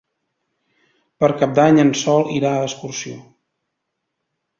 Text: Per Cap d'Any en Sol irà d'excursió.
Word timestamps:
Per 1.23 1.29
Cap 1.41 1.53
d'Any 1.59 1.77
en 1.83 1.91
Sol 2.03 2.25
irà 2.37 2.53
d'excursió. 2.55 3.19